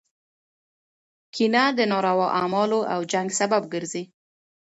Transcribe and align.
کینه 1.33 1.63
د 1.77 1.79
ناروا 1.91 2.27
اعمالو 2.39 2.79
او 2.93 2.99
جنګ 3.13 3.29
سبب 3.39 3.63
ګرځي. 3.73 4.03